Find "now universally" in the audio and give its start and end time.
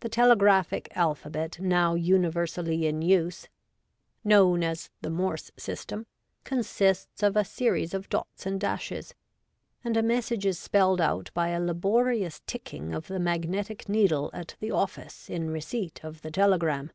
1.58-2.84